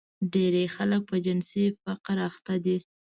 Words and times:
ډېری 0.33 0.65
خلک 0.75 1.01
په 1.09 1.15
جنسي 1.25 1.65
فقر 1.83 2.17
اخته 2.29 2.55
دي. 2.65 2.77